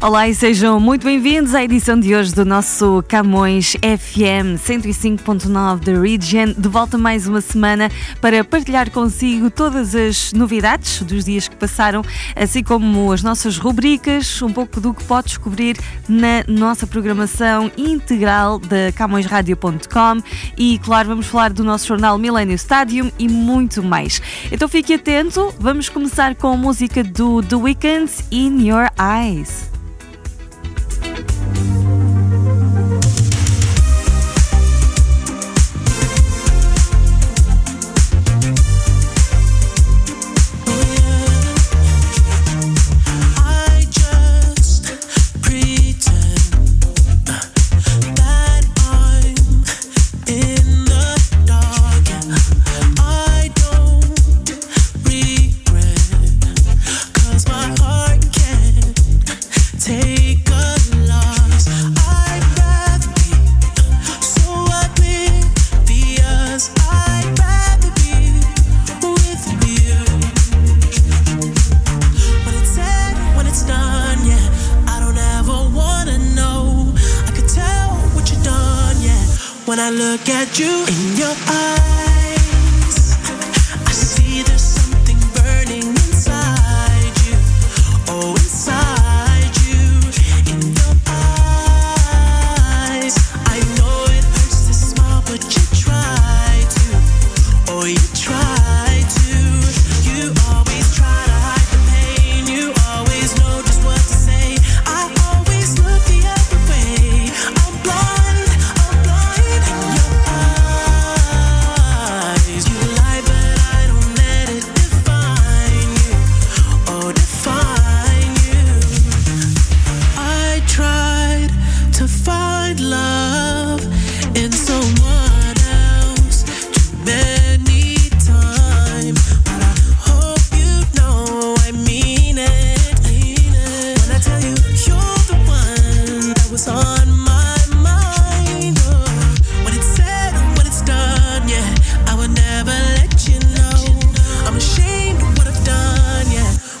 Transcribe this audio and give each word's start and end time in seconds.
Olá 0.00 0.28
e 0.28 0.34
sejam 0.34 0.78
muito 0.78 1.02
bem-vindos 1.02 1.56
à 1.56 1.64
edição 1.64 1.98
de 1.98 2.14
hoje 2.14 2.32
do 2.32 2.44
nosso 2.44 3.02
Camões 3.08 3.72
FM 3.72 4.54
105.9 4.56 5.80
da 5.80 6.00
Region. 6.00 6.54
De 6.56 6.68
volta 6.68 6.96
mais 6.96 7.26
uma 7.26 7.40
semana 7.40 7.90
para 8.20 8.44
partilhar 8.44 8.92
consigo 8.92 9.50
todas 9.50 9.96
as 9.96 10.32
novidades 10.32 11.02
dos 11.02 11.24
dias 11.24 11.48
que 11.48 11.56
passaram, 11.56 12.02
assim 12.36 12.62
como 12.62 13.10
as 13.10 13.24
nossas 13.24 13.58
rubricas, 13.58 14.40
um 14.40 14.52
pouco 14.52 14.80
do 14.80 14.94
que 14.94 15.02
pode 15.02 15.26
descobrir 15.28 15.76
na 16.08 16.44
nossa 16.46 16.86
programação 16.86 17.68
integral 17.76 18.60
da 18.60 18.92
CamõesRadio.com 18.94 20.22
e, 20.56 20.78
claro, 20.78 21.08
vamos 21.08 21.26
falar 21.26 21.52
do 21.52 21.64
nosso 21.64 21.88
jornal 21.88 22.16
Millennium 22.18 22.54
Stadium 22.54 23.10
e 23.18 23.28
muito 23.28 23.82
mais. 23.82 24.22
Então 24.52 24.68
fique 24.68 24.94
atento, 24.94 25.52
vamos 25.58 25.88
começar 25.88 26.36
com 26.36 26.52
a 26.52 26.56
música 26.56 27.02
do 27.02 27.42
The 27.42 27.56
Weeknd 27.56 28.12
In 28.30 28.64
Your 28.64 28.88
Eyes. 28.96 29.77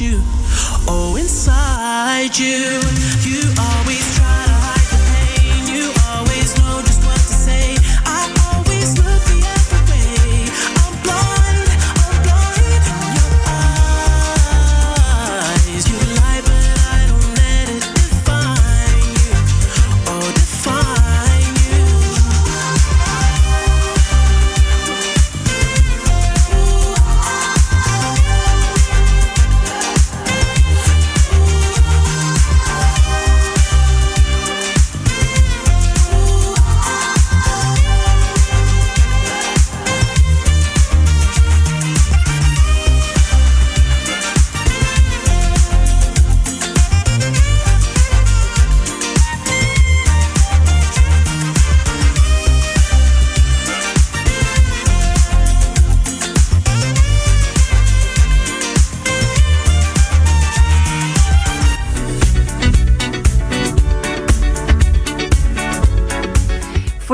you, 0.00 0.22
oh, 0.86 1.16
inside 1.18 2.36
you, 2.38 2.80
you 3.22 3.42
are. 3.58 3.67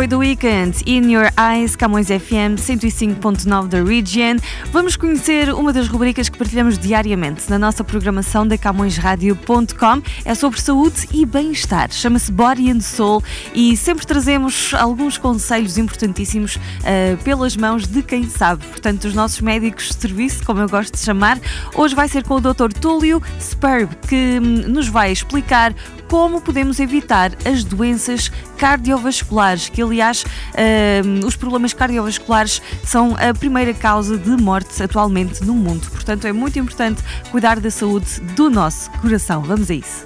Foi 0.08 0.18
Weekend, 0.18 0.82
In 0.86 1.10
Your 1.10 1.30
Eyes, 1.38 1.76
Camões 1.76 2.08
FM 2.08 2.58
105.9 2.58 3.68
da 3.68 3.82
Region. 3.82 4.36
Vamos 4.70 4.96
conhecer 4.96 5.52
uma 5.54 5.72
das 5.72 5.88
rubricas 5.88 6.28
que 6.28 6.36
partilhamos 6.36 6.78
diariamente 6.78 7.48
na 7.48 7.58
nossa 7.58 7.82
programação 7.82 8.46
da 8.46 8.58
CamõesRádio.com. 8.58 10.02
É 10.24 10.34
sobre 10.34 10.60
saúde 10.60 11.08
e 11.12 11.24
bem-estar. 11.24 11.90
Chama-se 11.90 12.30
Body 12.30 12.70
and 12.70 12.80
Soul 12.80 13.22
e 13.54 13.76
sempre 13.76 14.06
trazemos 14.06 14.74
alguns 14.74 15.16
conselhos 15.16 15.78
importantíssimos 15.78 16.56
uh, 16.56 17.16
pelas 17.22 17.56
mãos 17.56 17.86
de 17.86 18.02
quem 18.02 18.28
sabe. 18.28 18.64
Portanto, 18.66 19.02
dos 19.02 19.14
nossos 19.14 19.40
médicos 19.40 19.88
de 19.88 19.94
serviço, 19.94 20.44
como 20.44 20.60
eu 20.60 20.68
gosto 20.68 20.92
de 20.94 21.00
chamar. 21.00 21.38
Hoje 21.74 21.94
vai 21.94 22.08
ser 22.08 22.24
com 22.24 22.34
o 22.34 22.40
Dr. 22.40 22.72
Túlio 22.78 23.22
Sperb, 23.40 23.94
que 24.08 24.38
hum, 24.38 24.68
nos 24.68 24.88
vai 24.88 25.12
explicar 25.12 25.74
como 26.08 26.40
podemos 26.40 26.78
evitar 26.78 27.32
as 27.44 27.64
doenças 27.64 28.30
cardiovasculares, 28.56 29.68
que 29.68 29.82
aliás 29.94 30.24
uh, 30.24 31.26
os 31.26 31.36
problemas 31.36 31.72
cardiovasculares 31.72 32.60
são 32.84 33.16
a 33.16 33.32
primeira 33.32 33.72
causa 33.72 34.18
de 34.18 34.30
morte 34.30 34.82
atualmente 34.82 35.44
no 35.44 35.54
mundo. 35.54 35.88
Portanto, 35.90 36.26
é 36.26 36.32
muito 36.32 36.58
importante 36.58 37.02
cuidar 37.30 37.60
da 37.60 37.70
saúde 37.70 38.20
do 38.34 38.50
nosso 38.50 38.90
coração. 39.00 39.42
Vamos 39.42 39.70
a 39.70 39.74
isso. 39.74 40.04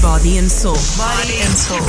Body 0.00 0.38
and 0.38 0.48
Soul. 0.48 0.76
Body 0.96 1.42
and 1.42 1.56
Soul. 1.56 1.80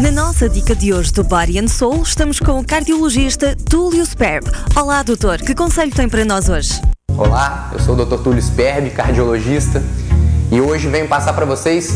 Na 0.00 0.10
nossa 0.10 0.48
dica 0.48 0.74
de 0.74 0.92
hoje 0.92 1.12
do 1.12 1.22
Body 1.22 1.58
and 1.58 1.68
Soul, 1.68 2.02
estamos 2.02 2.40
com 2.40 2.58
o 2.58 2.66
cardiologista 2.66 3.54
Túlio 3.68 4.04
Sperb. 4.04 4.50
Olá, 4.74 5.02
doutor, 5.02 5.38
que 5.38 5.54
conselho 5.54 5.92
tem 5.94 6.08
para 6.08 6.24
nós 6.24 6.48
hoje? 6.48 6.80
Olá, 7.16 7.70
eu 7.72 7.78
sou 7.78 7.94
o 7.94 8.04
Dr. 8.04 8.22
Túlio 8.22 8.40
Sperb, 8.40 8.88
cardiologista, 8.90 9.82
e 10.50 10.60
hoje 10.60 10.88
venho 10.88 11.06
passar 11.06 11.34
para 11.34 11.44
vocês 11.44 11.94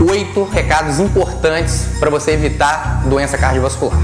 oito 0.00 0.44
recados 0.44 1.00
importantes 1.00 1.86
para 1.98 2.10
você 2.10 2.32
evitar 2.32 3.02
doença 3.06 3.36
cardiovascular. 3.36 3.98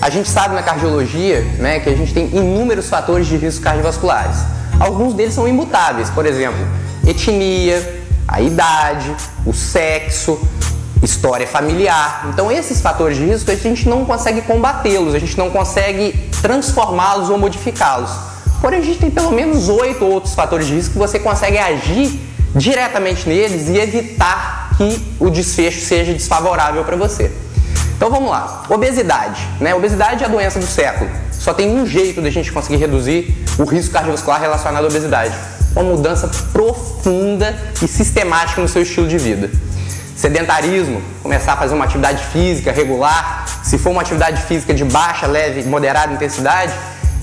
A 0.00 0.10
gente 0.10 0.28
sabe 0.28 0.54
na 0.54 0.62
cardiologia 0.62 1.42
né, 1.58 1.80
que 1.80 1.88
a 1.88 1.96
gente 1.96 2.14
tem 2.14 2.26
inúmeros 2.26 2.88
fatores 2.88 3.26
de 3.26 3.36
risco 3.36 3.64
cardiovasculares. 3.64 4.36
Alguns 4.78 5.14
deles 5.14 5.34
são 5.34 5.48
imutáveis, 5.48 6.08
por 6.10 6.24
exemplo, 6.24 6.64
etnia, 7.06 8.04
a 8.28 8.40
idade, 8.40 9.12
o 9.44 9.52
sexo, 9.52 10.38
história 11.02 11.46
familiar. 11.46 12.28
Então, 12.32 12.50
esses 12.52 12.80
fatores 12.80 13.16
de 13.16 13.24
risco 13.24 13.50
a 13.50 13.54
gente 13.56 13.88
não 13.88 14.04
consegue 14.04 14.42
combatê-los, 14.42 15.14
a 15.14 15.18
gente 15.18 15.36
não 15.36 15.50
consegue 15.50 16.12
transformá-los 16.40 17.30
ou 17.30 17.38
modificá-los. 17.38 18.10
Porém, 18.60 18.80
a 18.80 18.82
gente 18.82 18.98
tem 18.98 19.10
pelo 19.10 19.32
menos 19.32 19.68
oito 19.68 20.04
outros 20.04 20.34
fatores 20.34 20.66
de 20.66 20.74
risco 20.74 20.92
que 20.92 20.98
você 20.98 21.18
consegue 21.18 21.58
agir 21.58 22.20
diretamente 22.54 23.28
neles 23.28 23.68
e 23.68 23.78
evitar 23.78 24.67
que 24.78 25.02
o 25.18 25.28
desfecho 25.28 25.84
seja 25.84 26.12
desfavorável 26.12 26.84
para 26.84 26.96
você. 26.96 27.32
Então 27.96 28.08
vamos 28.08 28.30
lá. 28.30 28.62
Obesidade. 28.70 29.44
Né? 29.60 29.74
Obesidade 29.74 30.22
é 30.22 30.26
a 30.26 30.30
doença 30.30 30.60
do 30.60 30.66
século. 30.66 31.10
Só 31.32 31.52
tem 31.52 31.76
um 31.76 31.84
jeito 31.84 32.22
de 32.22 32.28
a 32.28 32.30
gente 32.30 32.52
conseguir 32.52 32.76
reduzir 32.76 33.44
o 33.58 33.64
risco 33.64 33.92
cardiovascular 33.92 34.40
relacionado 34.40 34.84
à 34.84 34.86
obesidade. 34.86 35.34
Uma 35.72 35.82
mudança 35.82 36.30
profunda 36.52 37.58
e 37.82 37.88
sistemática 37.88 38.60
no 38.60 38.68
seu 38.68 38.82
estilo 38.82 39.08
de 39.08 39.18
vida. 39.18 39.50
Sedentarismo, 40.16 41.02
começar 41.22 41.54
a 41.54 41.56
fazer 41.56 41.74
uma 41.74 41.84
atividade 41.84 42.24
física 42.26 42.70
regular. 42.70 43.46
Se 43.64 43.78
for 43.78 43.90
uma 43.90 44.02
atividade 44.02 44.42
física 44.42 44.72
de 44.72 44.84
baixa, 44.84 45.26
leve, 45.26 45.64
moderada 45.64 46.12
intensidade, 46.12 46.72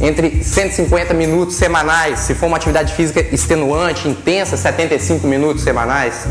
entre 0.01 0.44
150 0.44 1.13
minutos 1.13 1.56
semanais, 1.56 2.19
se 2.19 2.36
for 2.36 2.48
uma 2.48 2.58
atividade 2.58 2.94
física 2.94 3.22
extenuante, 3.34 4.10
intensa, 4.10 4.58
75 4.58 5.25
minutos 5.25 5.63
semanais. 5.63 6.25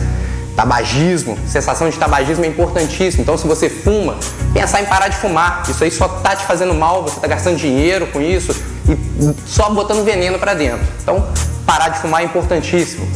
Tabagismo, 0.56 1.36
sensação 1.46 1.88
de 1.88 1.98
tabagismo 1.98 2.44
é 2.44 2.48
importantíssimo. 2.48 3.22
Então, 3.22 3.36
se 3.36 3.46
você 3.46 3.68
fuma, 3.68 4.16
pensar 4.52 4.82
em 4.82 4.86
parar 4.86 5.08
de 5.08 5.16
fumar. 5.16 5.62
Isso 5.68 5.82
aí 5.82 5.90
só 5.90 6.06
tá 6.06 6.36
te 6.36 6.44
fazendo 6.44 6.74
mal, 6.74 7.02
você 7.02 7.18
tá 7.18 7.26
gastando 7.26 7.56
dinheiro 7.56 8.06
com 8.08 8.20
isso 8.20 8.54
e 8.88 9.34
só 9.46 9.70
botando 9.70 10.04
veneno 10.04 10.38
para 10.38 10.54
dentro. 10.54 10.86
Então, 11.02 11.26
parar 11.66 11.88
de 11.88 11.98
fumar 11.98 12.22
é 12.22 12.24
importantíssimo. 12.24 13.06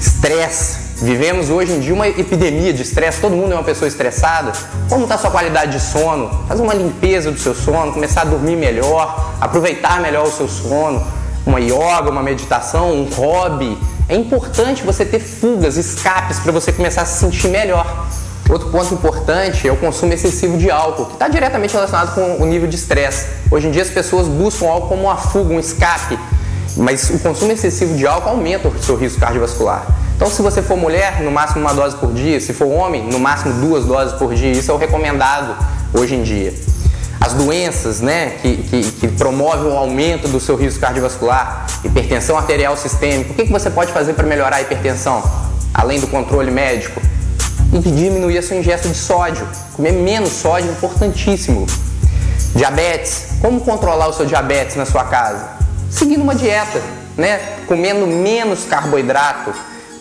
Estresse, 0.00 0.88
Vivemos 1.00 1.48
hoje 1.48 1.72
em 1.72 1.78
dia 1.78 1.94
uma 1.94 2.08
epidemia 2.08 2.72
de 2.72 2.82
estresse, 2.82 3.20
todo 3.20 3.36
mundo 3.36 3.52
é 3.52 3.54
uma 3.54 3.62
pessoa 3.62 3.86
estressada. 3.86 4.50
Como 4.88 5.04
está 5.04 5.16
sua 5.16 5.30
qualidade 5.30 5.70
de 5.70 5.80
sono? 5.80 6.28
Fazer 6.48 6.60
uma 6.60 6.74
limpeza 6.74 7.30
do 7.30 7.38
seu 7.38 7.54
sono, 7.54 7.92
começar 7.92 8.22
a 8.22 8.24
dormir 8.24 8.56
melhor, 8.56 9.32
aproveitar 9.40 10.00
melhor 10.00 10.26
o 10.26 10.32
seu 10.32 10.48
sono, 10.48 11.06
uma 11.46 11.60
yoga, 11.60 12.10
uma 12.10 12.22
meditação, 12.22 12.90
um 12.90 13.04
hobby. 13.04 13.78
É 14.08 14.16
importante 14.16 14.82
você 14.82 15.04
ter 15.04 15.20
fugas, 15.20 15.76
escapes 15.76 16.38
para 16.38 16.50
você 16.50 16.72
começar 16.72 17.02
a 17.02 17.04
se 17.04 17.20
sentir 17.20 17.48
melhor. 17.48 18.08
Outro 18.48 18.70
ponto 18.70 18.94
importante 18.94 19.68
é 19.68 19.70
o 19.70 19.76
consumo 19.76 20.14
excessivo 20.14 20.56
de 20.56 20.70
álcool, 20.70 21.04
que 21.04 21.12
está 21.12 21.28
diretamente 21.28 21.74
relacionado 21.74 22.14
com 22.14 22.42
o 22.42 22.46
nível 22.46 22.66
de 22.66 22.76
estresse. 22.76 23.26
Hoje 23.50 23.68
em 23.68 23.70
dia 23.70 23.82
as 23.82 23.90
pessoas 23.90 24.26
buscam 24.26 24.66
álcool 24.66 24.88
como 24.88 25.02
uma 25.02 25.16
fuga, 25.16 25.52
um 25.52 25.60
escape, 25.60 26.18
mas 26.74 27.10
o 27.10 27.18
consumo 27.18 27.52
excessivo 27.52 27.94
de 27.94 28.06
álcool 28.06 28.30
aumenta 28.30 28.68
o 28.68 28.82
seu 28.82 28.96
risco 28.96 29.20
cardiovascular. 29.20 29.86
Então, 30.16 30.30
se 30.30 30.40
você 30.40 30.62
for 30.62 30.78
mulher, 30.78 31.20
no 31.20 31.30
máximo 31.30 31.60
uma 31.60 31.74
dose 31.74 31.94
por 31.96 32.12
dia, 32.14 32.40
se 32.40 32.54
for 32.54 32.66
homem, 32.66 33.04
no 33.04 33.20
máximo 33.20 33.60
duas 33.60 33.84
doses 33.84 34.14
por 34.14 34.34
dia. 34.34 34.52
Isso 34.52 34.70
é 34.70 34.74
o 34.74 34.78
recomendado 34.78 35.54
hoje 35.92 36.14
em 36.14 36.22
dia. 36.22 36.54
As 37.28 37.34
doenças 37.34 38.00
né, 38.00 38.38
que, 38.40 38.56
que, 38.56 38.92
que 38.92 39.08
promovem 39.08 39.70
o 39.70 39.76
aumento 39.76 40.26
do 40.28 40.40
seu 40.40 40.56
risco 40.56 40.80
cardiovascular, 40.80 41.66
hipertensão 41.84 42.38
arterial 42.38 42.74
sistêmica. 42.74 43.32
O 43.32 43.34
que, 43.34 43.44
que 43.44 43.52
você 43.52 43.68
pode 43.68 43.92
fazer 43.92 44.14
para 44.14 44.26
melhorar 44.26 44.56
a 44.56 44.62
hipertensão, 44.62 45.22
além 45.74 46.00
do 46.00 46.06
controle 46.06 46.50
médico? 46.50 47.02
E 47.70 47.80
diminuir 47.80 48.38
a 48.38 48.42
sua 48.42 48.56
ingesta 48.56 48.88
de 48.88 48.94
sódio. 48.94 49.46
Comer 49.74 49.92
menos 49.92 50.30
sódio 50.30 50.70
é 50.70 50.72
importantíssimo. 50.72 51.66
Diabetes. 52.54 53.26
Como 53.42 53.60
controlar 53.60 54.08
o 54.08 54.12
seu 54.14 54.24
diabetes 54.24 54.76
na 54.76 54.86
sua 54.86 55.04
casa? 55.04 55.50
Seguindo 55.90 56.22
uma 56.22 56.34
dieta, 56.34 56.80
né? 57.14 57.58
comendo 57.66 58.06
menos 58.06 58.64
carboidrato 58.64 59.52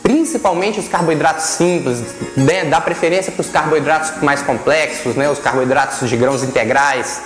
principalmente 0.07 0.79
os 0.79 0.87
carboidratos 0.87 1.43
simples, 1.43 2.01
né? 2.37 2.63
dá 2.63 2.79
preferência 2.79 3.29
para 3.29 3.41
os 3.41 3.49
carboidratos 3.49 4.23
mais 4.23 4.41
complexos, 4.41 5.17
né? 5.17 5.29
os 5.29 5.37
carboidratos 5.37 6.07
de 6.07 6.15
grãos 6.15 6.43
integrais. 6.43 7.21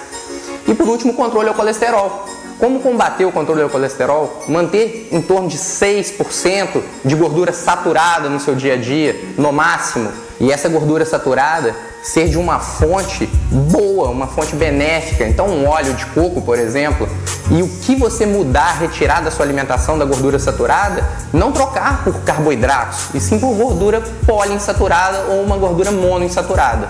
E 0.68 0.74
por 0.74 0.88
último, 0.88 1.14
o 1.14 1.16
controle 1.16 1.48
ao 1.48 1.54
colesterol. 1.54 2.26
Como 2.58 2.80
combater 2.80 3.24
o 3.26 3.32
controle 3.32 3.62
ao 3.62 3.70
colesterol? 3.70 4.44
Manter 4.48 5.10
em 5.12 5.22
torno 5.22 5.48
de 5.48 5.60
6% 5.60 6.82
de 7.06 7.14
gordura 7.16 7.54
saturada 7.54 8.30
no 8.30 8.40
seu 8.40 8.56
dia 8.56 8.74
a 8.74 8.78
dia, 8.78 9.16
no 9.38 9.52
máximo. 9.52 10.12
E 10.40 10.52
essa 10.52 10.68
gordura 10.68 11.06
saturada 11.06 11.76
ser 12.04 12.28
de 12.28 12.38
uma 12.38 12.60
fonte 12.60 13.28
boa, 13.52 14.10
uma 14.10 14.28
fonte 14.28 14.56
benéfica. 14.56 15.26
Então, 15.26 15.48
um 15.48 15.68
óleo 15.68 15.94
de 15.94 16.06
coco, 16.08 16.42
por 16.42 16.58
exemplo, 16.58 17.08
e 17.50 17.62
o 17.62 17.68
que 17.68 17.96
você 17.96 18.26
mudar, 18.26 18.80
retirar 18.80 19.22
da 19.22 19.30
sua 19.30 19.46
alimentação 19.46 19.98
da 19.98 20.06
gordura 20.06 20.40
saturada, 20.40 21.08
não 21.34 21.52
trocar 21.52 22.04
por 22.04 22.14
carboidratos, 22.22 23.14
e 23.14 23.20
sim 23.20 23.38
por 23.40 23.54
gordura 23.56 24.02
poliinsaturada 24.26 25.26
ou 25.30 25.44
uma 25.44 25.58
gordura 25.58 25.92
monoinsaturada. 25.92 26.88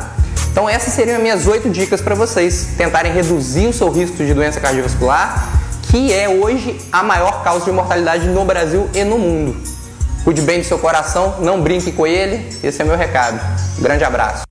Então, 0.51 0.69
essas 0.69 0.93
seriam 0.93 1.15
as 1.17 1.21
minhas 1.23 1.47
oito 1.47 1.69
dicas 1.69 2.01
para 2.01 2.13
vocês 2.13 2.73
tentarem 2.77 3.11
reduzir 3.13 3.67
o 3.67 3.73
seu 3.73 3.89
risco 3.89 4.17
de 4.17 4.33
doença 4.33 4.59
cardiovascular, 4.59 5.49
que 5.83 6.13
é 6.13 6.27
hoje 6.29 6.79
a 6.91 7.03
maior 7.03 7.43
causa 7.43 7.65
de 7.65 7.71
mortalidade 7.71 8.27
no 8.27 8.45
Brasil 8.45 8.89
e 8.93 9.03
no 9.03 9.17
mundo. 9.17 9.55
Cuide 10.23 10.41
bem 10.41 10.59
do 10.59 10.65
seu 10.65 10.77
coração, 10.77 11.35
não 11.39 11.61
brinque 11.61 11.91
com 11.91 12.05
ele. 12.05 12.47
Esse 12.63 12.81
é 12.81 12.85
meu 12.85 12.95
recado. 12.95 13.39
Um 13.79 13.81
grande 13.81 14.03
abraço. 14.03 14.50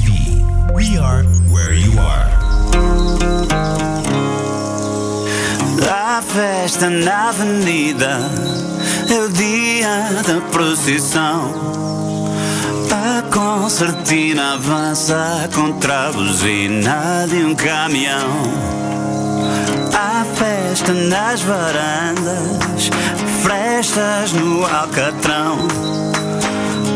Festa 6.33 6.89
na 6.89 7.29
avenida 7.29 8.19
é 9.09 9.19
o 9.19 9.29
dia 9.29 10.23
da 10.25 10.39
procissão. 10.49 12.31
A 12.89 13.21
concertina 13.23 14.53
avança 14.53 15.49
contra 15.53 16.07
a 16.07 16.11
buzina 16.13 17.25
de 17.27 17.43
um 17.43 17.53
caminhão. 17.53 18.43
Há 19.93 20.23
festa 20.35 20.93
nas 20.93 21.41
varandas, 21.41 22.89
frestas 23.43 24.31
no 24.31 24.65
alcatrão. 24.65 25.57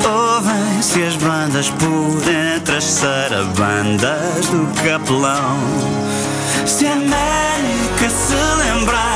Ouvem-se 0.05 1.03
as 1.03 1.15
bandas 1.17 1.69
por 1.71 2.21
entre 2.31 2.77
as 2.77 2.85
sarabandas 2.85 4.45
do 4.47 4.65
capelão. 4.81 5.59
Se 6.65 6.87
a 6.87 6.93
América 6.93 8.09
se 8.09 8.33
lembrar 8.33 9.14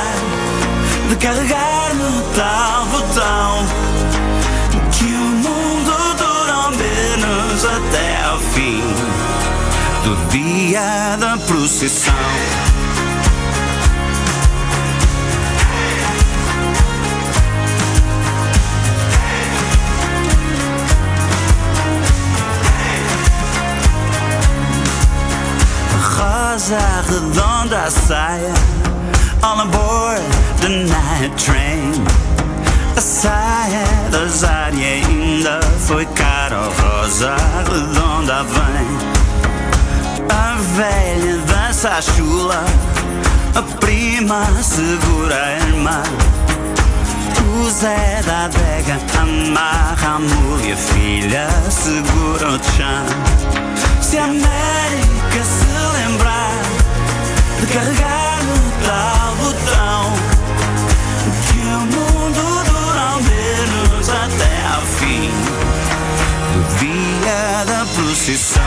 de 1.10 1.16
carregar 1.16 1.92
no 1.94 2.22
tal 2.36 2.86
botão, 2.86 3.66
que 4.92 5.06
o 5.06 5.18
mundo 5.18 5.92
dura 6.16 6.70
menos 6.70 7.64
até 7.64 8.24
ao 8.26 8.38
fim 8.38 8.80
do 10.04 10.28
dia 10.28 11.16
da 11.18 11.36
procissão. 11.36 12.14
rosa 26.16 26.78
redonda 27.08 27.82
a 27.84 27.90
saia 27.90 28.54
aboard 29.42 30.20
the 30.22 30.29
night 30.70 31.36
train. 31.36 31.92
A 32.96 33.00
saia 33.00 33.84
da 34.10 34.26
Zária 34.26 34.86
ainda 34.86 35.60
foi 35.86 36.06
cara 36.06 36.56
Rosa 36.56 37.36
redonda 37.68 38.44
vem. 38.44 39.20
A 40.30 40.56
velha 40.76 41.38
dança 41.46 41.88
a 41.90 42.02
chula 42.02 42.64
A 43.54 43.62
prima 43.78 44.46
segura 44.62 45.34
a 45.34 45.52
irmã. 45.66 46.02
O 47.52 47.70
Zé 47.70 48.22
da 48.24 48.44
adega 48.44 48.98
amarra 49.20 50.16
a 50.16 50.18
mulher, 50.18 50.76
filha 50.76 51.48
segura 51.70 52.48
o 52.48 52.58
chão. 52.76 53.06
Se 54.00 54.18
a 54.18 54.24
América 54.24 55.44
se 55.44 55.66
lembrar 55.98 56.62
de 57.60 57.66
carregar 57.66 58.38
no 58.44 58.56
tal 58.86 59.34
botão, 59.36 59.99
fim 65.20 65.30
do 66.52 66.78
dia 66.78 67.64
da 67.66 67.86
procissão. 67.94 68.62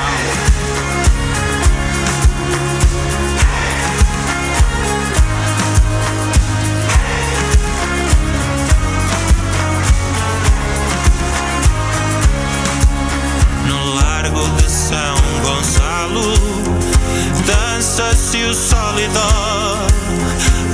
dança-se 17.45 18.43
o 18.43 18.53
sólidor 18.53 19.87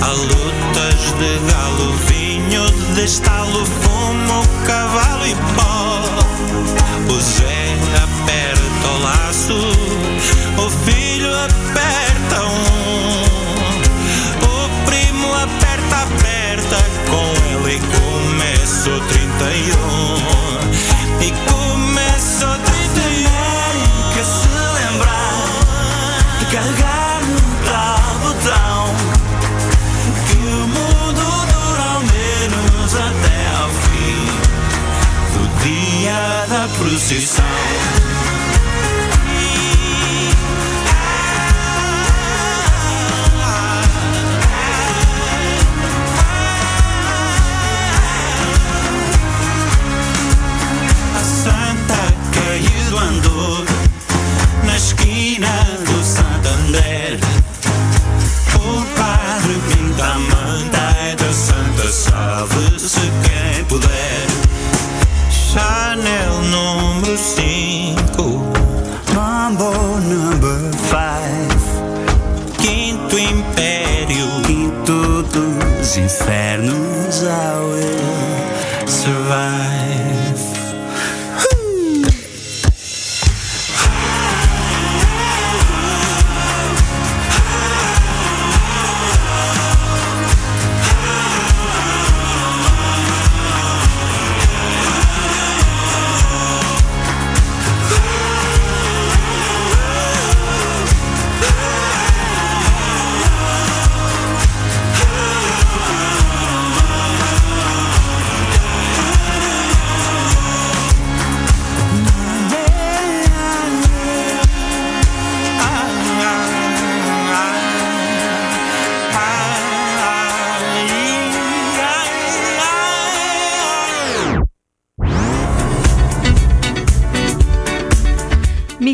Há 0.01 0.11
lutas 0.11 1.13
de 1.17 1.51
galo, 1.51 1.93
vinho 2.07 2.65
de 2.95 3.07
fumo, 3.65 4.43
cavalo 4.65 5.27
e 5.27 5.35
pó 5.55 5.68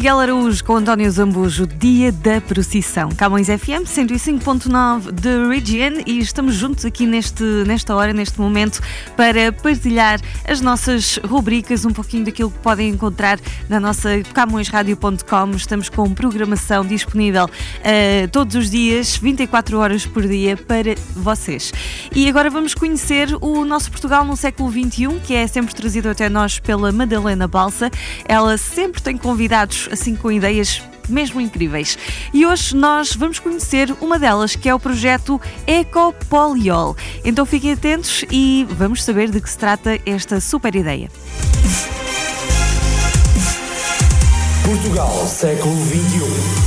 Miguel 0.06 0.20
Araújo 0.20 0.64
com 0.64 0.76
António 0.76 1.10
Zambujo, 1.10 1.66
Dia 1.66 2.12
da 2.12 2.40
Procissão. 2.40 3.10
Camões 3.10 3.48
FM 3.48 3.90
105.9 3.90 5.12
de 5.12 5.48
Region 5.48 6.04
e 6.06 6.20
estamos 6.20 6.54
juntos 6.54 6.86
aqui 6.86 7.08
neste, 7.08 7.44
nesta 7.66 7.96
hora, 7.96 8.14
neste 8.14 8.40
momento, 8.40 8.84
para 9.18 9.52
partilhar 9.52 10.22
as 10.48 10.62
nossas 10.62 11.18
rubricas, 11.26 11.86
um 11.86 11.90
pouquinho 11.90 12.24
daquilo 12.24 12.52
que 12.52 12.60
podem 12.60 12.90
encontrar 12.90 13.40
na 13.68 13.80
nossa 13.80 14.22
camõesradio.com. 14.32 15.50
Estamos 15.56 15.90
com 15.90 16.14
programação 16.14 16.86
disponível 16.86 17.50
eh, 17.84 18.28
todos 18.28 18.56
os 18.56 18.70
dias, 18.70 19.18
24 19.18 19.80
horas 19.80 20.06
por 20.06 20.28
dia, 20.28 20.56
para 20.56 20.94
vocês. 21.16 21.74
E 22.14 22.30
agora 22.30 22.52
vamos 22.52 22.76
conhecer 22.76 23.36
o 23.42 23.66
nosso 23.66 23.90
Portugal 23.90 24.24
no 24.24 24.38
século 24.38 24.72
XXI, 24.72 25.20
que 25.26 25.34
é 25.34 25.48
sempre 25.48 25.74
trazido 25.74 26.10
até 26.10 26.30
nós 26.30 26.60
pela 26.60 26.92
Madalena 26.92 27.48
Balsa. 27.48 27.90
Ela 28.28 28.56
sempre 28.56 29.02
tem 29.02 29.18
convidados 29.18 29.90
assim 29.96 30.16
com 30.16 30.32
ideias 30.32 30.82
mesmo 31.10 31.42
incríveis. 31.42 31.98
E 32.34 32.46
hoje 32.46 32.76
nós 32.76 33.16
vamos 33.16 33.40
conhecer 33.40 33.96
uma 34.02 34.20
delas, 34.20 34.56
que 34.56 34.70
é 34.70 34.76
o 34.76 34.80
projeto 34.80 35.42
Ecopoliol. 35.66 36.96
Então 37.24 37.46
fiquem 37.46 37.74
atentos 37.74 38.24
e 38.32 38.66
vamos 38.70 39.04
saber 39.04 39.30
de 39.30 39.42
que 39.42 39.50
se 39.50 39.58
trata 39.58 40.00
esta 40.06 40.40
super 40.40 40.76
ideia. 40.76 41.10
Portugal, 44.64 45.28
século 45.28 45.76
XXI. 45.86 46.66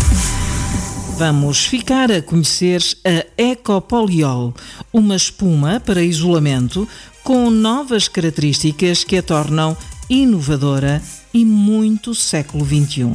Vamos 1.17 1.67
ficar 1.67 2.13
a 2.13 2.23
conhecer 2.23 2.81
a 3.05 3.43
Ecopoliol, 3.43 4.55
uma 4.93 5.17
espuma 5.17 5.81
para 5.81 6.01
isolamento 6.01 6.89
com 7.25 7.51
novas 7.51 8.07
características 8.07 9.03
que 9.03 9.19
a 9.19 9.23
tornam 9.23 9.77
inovadora 10.09 11.03
e 11.33 11.45
muito 11.45 12.15
século 12.15 12.65
XXI. 12.65 13.13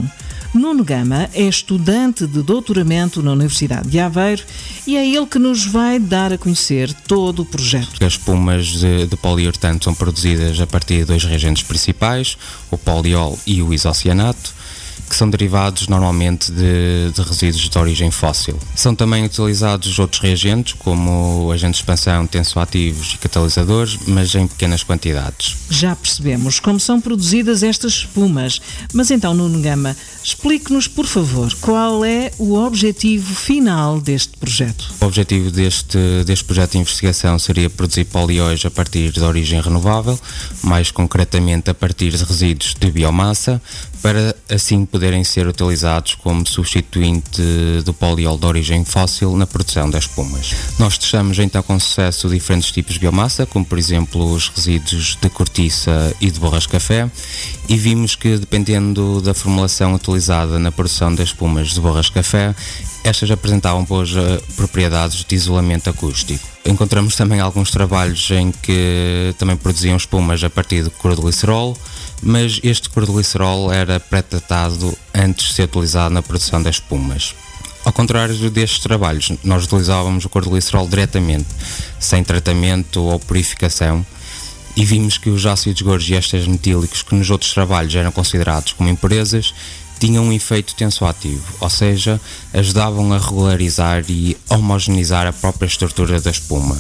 Nuno 0.53 0.83
Gama 0.83 1.29
é 1.33 1.41
estudante 1.41 2.27
de 2.27 2.43
doutoramento 2.43 3.23
na 3.23 3.31
Universidade 3.31 3.89
de 3.89 3.99
Aveiro 3.99 4.43
e 4.85 4.95
é 4.95 5.07
ele 5.07 5.25
que 5.25 5.39
nos 5.39 5.65
vai 5.65 5.97
dar 5.97 6.31
a 6.31 6.37
conhecer 6.37 6.93
todo 7.07 7.41
o 7.41 7.45
projeto. 7.45 8.03
As 8.05 8.13
espumas 8.13 8.67
de, 8.67 9.07
de 9.07 9.17
poliuretano 9.17 9.79
são 9.83 9.95
produzidas 9.95 10.61
a 10.61 10.67
partir 10.67 10.99
de 10.99 11.05
dois 11.05 11.23
reagentes 11.23 11.63
principais, 11.63 12.37
o 12.69 12.77
poliol 12.77 13.37
e 13.47 13.63
o 13.63 13.73
isocianato 13.73 14.52
que 15.13 15.17
são 15.17 15.29
derivados 15.29 15.87
normalmente 15.87 16.51
de, 16.51 17.11
de, 17.13 17.21
resíduos 17.21 17.69
de 17.69 17.77
origem 17.77 18.09
fóssil. 18.09 18.57
São 18.75 18.95
também 18.95 19.23
utilizados 19.23 19.99
outros 19.99 20.19
reagentes, 20.19 20.73
como 20.73 21.51
agentes 21.51 21.77
de 21.77 21.83
expansão, 21.83 22.25
tensoativos 22.25 23.13
e 23.13 23.17
catalisadores, 23.19 23.99
mas 24.07 24.33
em 24.33 24.47
pequenas 24.47 24.81
quantidades. 24.81 25.55
Já 25.69 25.95
percebemos 25.95 26.59
como 26.59 26.79
são 26.79 26.99
produzidas 26.99 27.61
estas 27.61 27.93
espumas, 27.93 28.59
mas 28.91 29.11
então, 29.11 29.35
Nuno 29.35 29.61
Gama, 29.61 29.95
explique-nos, 30.23 30.87
por 30.87 31.05
favor, 31.05 31.53
qual 31.61 32.03
é 32.03 32.31
o 32.39 32.55
objetivo 32.55 33.35
final 33.35 34.01
deste 34.01 34.35
projeto. 34.35 34.91
O 34.99 35.05
objetivo 35.05 35.51
deste, 35.51 36.23
deste 36.25 36.43
projeto 36.43 36.71
de 36.71 36.79
investigação 36.79 37.37
seria 37.37 37.69
produzir 37.69 38.05
polióis 38.05 38.65
a 38.65 38.71
partir 38.71 39.11
de 39.11 39.21
origem 39.21 39.61
renovável, 39.61 40.19
mais 40.63 40.89
concretamente 40.89 41.69
a 41.69 41.73
partir 41.75 42.09
de 42.13 42.23
resíduos 42.23 42.73
de 42.73 42.89
biomassa, 42.89 43.61
para 44.03 44.35
assim 44.49 44.85
poderem 44.85 45.23
ser 45.23 45.47
utilizados 45.47 46.15
como 46.15 46.45
substituinte 46.45 47.41
do 47.85 47.93
poliol 47.93 48.37
de 48.37 48.45
origem 48.45 48.83
fóssil 48.83 49.37
na 49.37 49.47
produção 49.47 49.89
das 49.89 50.03
espumas. 50.03 50.53
Nós 50.77 50.97
testamos 50.97 51.39
então 51.39 51.63
com 51.63 51.79
sucesso 51.79 52.27
diferentes 52.27 52.69
tipos 52.69 52.95
de 52.95 52.99
biomassa, 52.99 53.45
como 53.45 53.63
por 53.63 53.79
exemplo 53.79 54.33
os 54.33 54.49
resíduos 54.49 55.17
de 55.21 55.29
cortiça 55.29 56.13
e 56.19 56.29
de 56.29 56.37
borras 56.37 56.63
de 56.63 56.69
café, 56.69 57.09
e 57.69 57.77
vimos 57.77 58.13
que 58.13 58.37
dependendo 58.37 59.21
da 59.21 59.33
formulação 59.33 59.93
utilizada 59.93 60.59
na 60.59 60.71
produção 60.71 61.15
das 61.15 61.29
espumas 61.29 61.69
de 61.69 61.79
borras 61.79 62.07
de 62.07 62.11
café, 62.11 62.53
estas 63.03 63.29
apresentavam 63.29 63.83
boas 63.83 64.11
eh, 64.15 64.41
propriedades 64.55 65.25
de 65.25 65.35
isolamento 65.35 65.89
acústico. 65.89 66.47
Encontramos 66.65 67.15
também 67.15 67.39
alguns 67.39 67.69
trabalhos 67.69 68.31
em 68.31 68.51
que 68.51 69.35
também 69.37 69.57
produziam 69.57 69.97
espumas 69.97 70.43
a 70.43 70.49
partir 70.49 70.83
de 70.83 70.89
cloroglicerol, 70.89 71.77
mas 72.21 72.59
este 72.63 72.89
cloroglicerol 72.89 73.71
era 73.71 73.99
pré-tratado 73.99 74.97
antes 75.13 75.47
de 75.47 75.53
ser 75.53 75.63
utilizado 75.63 76.13
na 76.13 76.21
produção 76.21 76.63
das 76.63 76.75
espumas. 76.75 77.35
Ao 77.83 77.91
contrário 77.91 78.49
destes 78.49 78.79
trabalhos, 78.79 79.33
nós 79.43 79.65
utilizávamos 79.65 80.23
o 80.23 80.29
cloroglicerol 80.29 80.87
diretamente, 80.87 81.47
sem 81.99 82.23
tratamento 82.23 83.03
ou 83.03 83.19
purificação, 83.19 84.05
e 84.75 84.85
vimos 84.85 85.17
que 85.17 85.29
os 85.29 85.45
ácidos 85.45 85.81
gordos 85.81 86.09
e 86.09 86.15
ésteres 86.15 86.47
metílicos, 86.47 87.03
que 87.03 87.13
nos 87.13 87.29
outros 87.29 87.53
trabalhos 87.53 87.93
eram 87.93 88.11
considerados 88.11 88.71
como 88.71 88.89
impurezas, 88.89 89.53
tinham 89.99 90.25
um 90.25 90.33
efeito 90.33 90.75
tensoativo, 90.75 91.43
ou 91.59 91.69
seja, 91.69 92.19
ajudavam 92.53 93.13
a 93.13 93.17
regularizar 93.17 94.03
e 94.09 94.37
homogeneizar 94.49 95.27
a 95.27 95.33
própria 95.33 95.67
estrutura 95.67 96.19
da 96.19 96.31
espuma. 96.31 96.77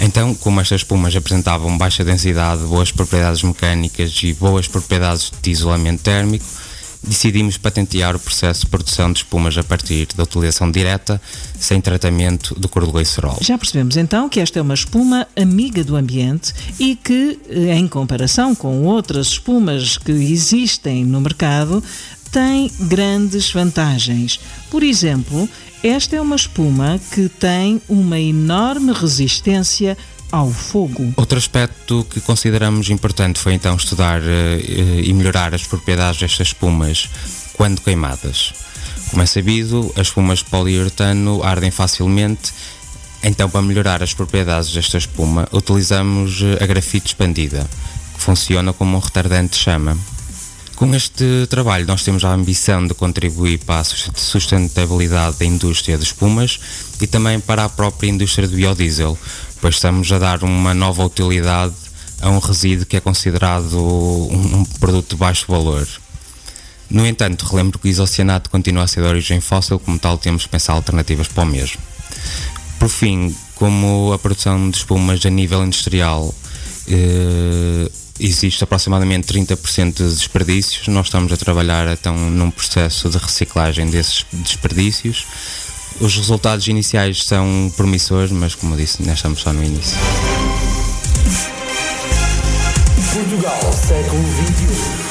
Então, 0.00 0.34
como 0.34 0.60
estas 0.60 0.80
espumas 0.80 1.14
apresentavam 1.14 1.76
baixa 1.78 2.04
densidade, 2.04 2.62
boas 2.62 2.90
propriedades 2.90 3.42
mecânicas 3.42 4.12
e 4.22 4.32
boas 4.34 4.66
propriedades 4.66 5.32
de 5.40 5.50
isolamento 5.50 6.02
térmico, 6.02 6.44
decidimos 7.06 7.56
patentear 7.56 8.16
o 8.16 8.18
processo 8.18 8.62
de 8.62 8.66
produção 8.66 9.12
de 9.12 9.18
espumas 9.18 9.56
a 9.58 9.62
partir 9.62 10.08
da 10.16 10.22
utilização 10.22 10.70
direta, 10.70 11.20
sem 11.58 11.80
tratamento 11.80 12.58
do 12.58 12.68
cloroglicerol. 12.68 13.38
Já 13.40 13.58
percebemos 13.58 13.96
então 13.96 14.28
que 14.28 14.40
esta 14.40 14.58
é 14.58 14.62
uma 14.62 14.74
espuma 14.74 15.26
amiga 15.36 15.84
do 15.84 15.96
ambiente 15.96 16.52
e 16.78 16.96
que, 16.96 17.38
eh, 17.48 17.74
em 17.74 17.86
comparação 17.86 18.54
com 18.54 18.84
outras 18.84 19.28
espumas 19.28 19.98
que 19.98 20.12
existem 20.12 21.04
no 21.04 21.20
mercado, 21.20 21.82
tem 22.34 22.68
grandes 22.80 23.52
vantagens. 23.52 24.40
Por 24.68 24.82
exemplo, 24.82 25.48
esta 25.84 26.16
é 26.16 26.20
uma 26.20 26.34
espuma 26.34 27.00
que 27.12 27.28
tem 27.28 27.80
uma 27.88 28.18
enorme 28.18 28.92
resistência 28.92 29.96
ao 30.32 30.50
fogo. 30.50 31.14
Outro 31.16 31.38
aspecto 31.38 32.04
que 32.10 32.20
consideramos 32.20 32.90
importante 32.90 33.38
foi 33.38 33.54
então 33.54 33.76
estudar 33.76 34.20
uh, 34.20 35.00
e 35.00 35.12
melhorar 35.12 35.54
as 35.54 35.62
propriedades 35.62 36.18
destas 36.18 36.48
espumas 36.48 37.08
quando 37.52 37.80
queimadas. 37.80 38.52
Como 39.10 39.22
é 39.22 39.26
sabido, 39.26 39.92
as 39.94 40.08
espumas 40.08 40.40
de 40.40 40.46
poliuretano 40.46 41.40
ardem 41.44 41.70
facilmente, 41.70 42.52
então 43.22 43.48
para 43.48 43.62
melhorar 43.62 44.02
as 44.02 44.12
propriedades 44.12 44.72
desta 44.72 44.98
espuma 44.98 45.46
utilizamos 45.52 46.40
eh, 46.42 46.64
a 46.64 46.66
grafite 46.66 47.06
expandida, 47.06 47.64
que 48.14 48.20
funciona 48.20 48.72
como 48.72 48.96
um 48.96 49.00
retardante 49.00 49.52
de 49.52 49.58
chama. 49.58 49.96
Com 50.76 50.92
este 50.92 51.46
trabalho, 51.48 51.86
nós 51.86 52.02
temos 52.02 52.24
a 52.24 52.32
ambição 52.32 52.84
de 52.84 52.94
contribuir 52.94 53.58
para 53.58 53.80
a 53.80 53.84
sustentabilidade 53.84 55.38
da 55.38 55.44
indústria 55.44 55.96
de 55.96 56.02
espumas 56.02 56.58
e 57.00 57.06
também 57.06 57.38
para 57.38 57.64
a 57.64 57.68
própria 57.68 58.08
indústria 58.08 58.48
do 58.48 58.56
biodiesel, 58.56 59.16
pois 59.60 59.76
estamos 59.76 60.10
a 60.10 60.18
dar 60.18 60.42
uma 60.42 60.74
nova 60.74 61.04
utilidade 61.04 61.74
a 62.20 62.28
um 62.28 62.40
resíduo 62.40 62.86
que 62.86 62.96
é 62.96 63.00
considerado 63.00 63.78
um 63.78 64.64
produto 64.80 65.10
de 65.10 65.16
baixo 65.16 65.46
valor. 65.48 65.86
No 66.90 67.06
entanto, 67.06 67.46
relembro 67.46 67.78
que 67.78 67.86
o 67.86 67.90
isocianato 67.90 68.50
continua 68.50 68.82
a 68.82 68.88
ser 68.88 69.02
de 69.02 69.08
origem 69.08 69.40
fóssil, 69.40 69.78
como 69.78 69.98
tal, 69.98 70.18
temos 70.18 70.42
que 70.42 70.48
pensar 70.48 70.72
alternativas 70.72 71.28
para 71.28 71.44
o 71.44 71.46
mesmo. 71.46 71.80
Por 72.80 72.88
fim, 72.88 73.34
como 73.54 74.12
a 74.12 74.18
produção 74.18 74.68
de 74.70 74.76
espumas 74.76 75.24
a 75.24 75.30
nível 75.30 75.64
industrial 75.64 76.34
eh, 76.88 77.90
existe 78.18 78.62
aproximadamente 78.64 79.26
30% 79.32 79.94
de 79.94 80.14
desperdícios. 80.14 80.88
Nós 80.88 81.06
estamos 81.06 81.32
a 81.32 81.36
trabalhar 81.36 81.88
então 81.88 82.16
num 82.16 82.50
processo 82.50 83.08
de 83.08 83.18
reciclagem 83.18 83.86
desses 83.90 84.24
desperdícios. 84.32 85.26
Os 86.00 86.16
resultados 86.16 86.66
iniciais 86.66 87.24
são 87.24 87.72
promissores, 87.76 88.32
mas 88.32 88.54
como 88.54 88.76
disse, 88.76 89.02
nós 89.02 89.16
estamos 89.16 89.40
só 89.40 89.52
no 89.52 89.62
início. 89.62 89.96
Portugal, 93.12 93.72
século 93.72 94.22
XXI. 94.22 95.03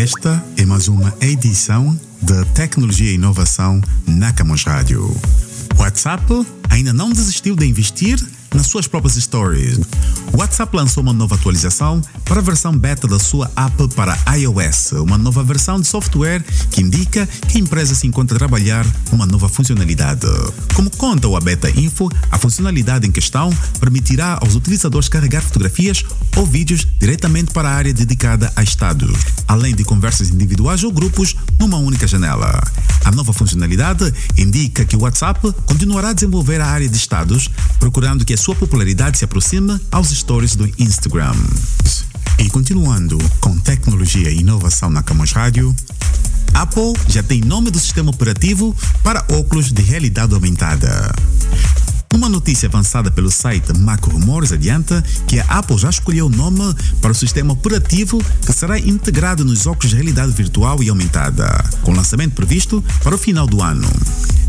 Esta 0.00 0.42
é 0.56 0.64
mais 0.64 0.88
uma 0.88 1.12
edição 1.20 1.94
de 2.22 2.44
Tecnologia 2.54 3.10
e 3.10 3.16
Inovação 3.16 3.82
na 4.06 4.32
Camões 4.32 4.64
Rádio. 4.64 5.14
WhatsApp 5.76 6.24
ainda 6.70 6.90
não 6.90 7.10
desistiu 7.10 7.54
de 7.54 7.66
investir 7.66 8.18
nas 8.54 8.66
suas 8.66 8.86
próprias 8.86 9.16
stories. 9.16 9.78
O 10.32 10.38
WhatsApp 10.38 10.76
lançou 10.76 11.02
uma 11.02 11.12
nova 11.12 11.34
atualização 11.34 12.00
para 12.24 12.40
a 12.40 12.42
versão 12.42 12.76
beta 12.76 13.06
da 13.06 13.18
sua 13.18 13.50
app 13.56 13.88
para 13.94 14.16
iOS, 14.36 14.92
uma 14.92 15.18
nova 15.18 15.42
versão 15.42 15.80
de 15.80 15.86
software 15.86 16.44
que 16.70 16.80
indica 16.80 17.26
que 17.26 17.58
a 17.58 17.60
empresa 17.60 17.94
se 17.94 18.06
encontra 18.06 18.36
a 18.36 18.38
trabalhar 18.38 18.86
uma 19.12 19.26
nova 19.26 19.48
funcionalidade. 19.48 20.26
Como 20.74 20.90
conta 20.90 21.28
o 21.28 21.40
Beta 21.40 21.70
Info, 21.70 22.08
a 22.30 22.38
funcionalidade 22.38 23.06
em 23.06 23.10
questão 23.10 23.50
permitirá 23.80 24.38
aos 24.40 24.54
utilizadores 24.54 25.08
carregar 25.08 25.42
fotografias 25.42 26.04
ou 26.36 26.46
vídeos 26.46 26.86
diretamente 26.98 27.52
para 27.52 27.68
a 27.68 27.72
área 27.72 27.92
dedicada 27.92 28.52
a 28.54 28.62
estados, 28.62 29.18
além 29.48 29.74
de 29.74 29.84
conversas 29.84 30.30
individuais 30.30 30.84
ou 30.84 30.92
grupos 30.92 31.36
numa 31.58 31.78
única 31.78 32.06
janela. 32.06 32.62
A 33.04 33.10
nova 33.10 33.32
funcionalidade 33.32 34.12
indica 34.36 34.84
que 34.84 34.96
o 34.96 35.00
WhatsApp 35.00 35.40
continuará 35.66 36.10
a 36.10 36.12
desenvolver 36.12 36.60
a 36.60 36.66
área 36.66 36.88
de 36.88 36.96
estados, 36.96 37.48
procurando 37.78 38.24
que 38.24 38.34
a 38.34 38.36
sua 38.40 38.54
popularidade 38.54 39.18
se 39.18 39.24
aproxime 39.26 39.78
aos 39.92 40.08
stories 40.08 40.56
do 40.56 40.66
Instagram. 40.78 41.34
E 42.38 42.48
continuando 42.48 43.18
com 43.38 43.58
tecnologia 43.58 44.30
e 44.30 44.38
inovação 44.38 44.88
na 44.88 45.02
Camões 45.02 45.32
Rádio, 45.32 45.76
Apple 46.54 46.94
já 47.06 47.22
tem 47.22 47.42
nome 47.42 47.70
do 47.70 47.78
sistema 47.78 48.10
operativo 48.10 48.74
para 49.02 49.26
óculos 49.30 49.70
de 49.70 49.82
realidade 49.82 50.32
aumentada. 50.32 51.12
Uma 52.14 52.30
notícia 52.30 52.66
avançada 52.66 53.10
pelo 53.10 53.30
site 53.30 53.76
Mac 53.76 54.06
Rumores 54.06 54.52
adianta 54.52 55.04
que 55.28 55.38
a 55.38 55.44
Apple 55.44 55.76
já 55.76 55.90
escolheu 55.90 56.26
o 56.26 56.30
nome 56.30 56.74
para 57.02 57.12
o 57.12 57.14
sistema 57.14 57.52
operativo 57.52 58.24
que 58.46 58.54
será 58.54 58.78
integrado 58.78 59.44
nos 59.44 59.66
óculos 59.66 59.90
de 59.90 59.96
realidade 59.96 60.32
virtual 60.32 60.82
e 60.82 60.88
aumentada, 60.88 61.46
com 61.82 61.92
lançamento 61.92 62.32
previsto 62.32 62.82
para 63.02 63.14
o 63.14 63.18
final 63.18 63.46
do 63.46 63.62
ano. 63.62 63.88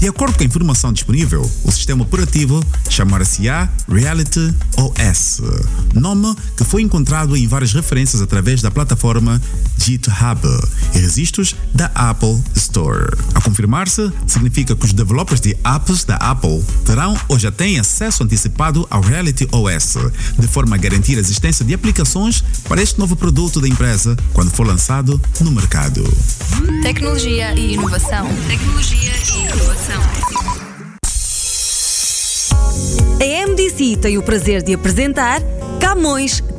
De 0.02 0.08
acordo 0.08 0.36
com 0.36 0.42
a 0.42 0.48
informação 0.48 0.92
disponível, 0.92 1.48
o 1.64 1.72
sistema 1.72 2.02
operativo 2.02 2.60
chamará-se-á 2.90 3.70
Reality 3.88 4.52
OS, 4.76 5.42
nome 5.94 6.36
que 6.58 6.64
foi 6.64 6.82
encontrado 6.82 7.38
em 7.38 7.48
várias 7.48 7.72
referências 7.72 8.20
através 8.20 8.64
da 8.64 8.72
plataforma 8.72 9.40
GitHub 9.78 10.42
e 10.96 10.98
registros 10.98 11.56
da 11.72 11.92
Apple 11.94 12.42
Store. 12.56 13.16
A 13.36 13.42
confirmar-se, 13.42 14.12
significa 14.26 14.76
que 14.76 14.86
os 14.86 14.92
developers 14.92 15.40
de 15.40 15.56
apps 15.64 16.04
da 16.04 16.16
Apple 16.16 16.64
terão 16.84 17.16
ou 17.28 17.38
já 17.38 17.52
têm 17.52 17.80
acesso 17.80 18.24
antecipado 18.24 18.88
ao 18.90 19.02
Reality 19.02 19.48
OS, 19.52 19.98
de 20.40 20.48
forma 20.48 20.78
a 20.78 20.80
garantir 20.80 21.18
a 21.18 21.20
existência 21.20 21.64
de 21.64 21.76
aplicações 21.76 22.44
para 22.68 22.82
este 22.82 22.98
novo 22.98 23.16
produto 23.16 23.62
da 23.62 23.68
empresa 23.68 24.18
quando 24.34 24.50
for 24.50 24.66
lançado 24.66 25.22
no 25.42 25.52
mercado. 25.52 26.04
Tecnologia 26.82 27.54
e 27.54 27.74
inovação. 27.76 28.28
Tecnologia 28.48 29.14
e 29.36 29.42
inovação. 29.44 29.91
A 33.20 33.48
MDC 33.48 33.98
tem 34.02 34.18
o 34.18 34.24
prazer 34.24 34.62
de 34.64 34.74
apresentar 34.74 35.42
Camões 35.80 36.44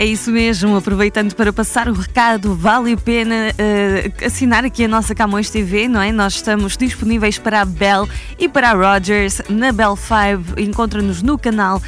É 0.00 0.06
isso 0.06 0.30
mesmo, 0.30 0.76
aproveitando 0.76 1.34
para 1.34 1.52
passar 1.52 1.88
o 1.88 1.92
recado, 1.92 2.54
vale 2.54 2.92
a 2.92 2.96
pena 2.96 3.34
uh, 3.34 4.24
assinar 4.24 4.64
aqui 4.64 4.84
a 4.84 4.88
nossa 4.88 5.12
Camões 5.12 5.50
TV, 5.50 5.88
não 5.88 6.00
é? 6.00 6.12
Nós 6.12 6.34
estamos 6.34 6.76
disponíveis 6.76 7.36
para 7.36 7.62
a 7.62 7.64
Bell 7.64 8.08
e 8.38 8.48
para 8.48 8.70
a 8.70 8.74
Rogers. 8.74 9.42
Na 9.48 9.72
Bell 9.72 9.96
5 9.96 10.60
encontra-nos 10.60 11.20
no 11.20 11.36
canal 11.36 11.82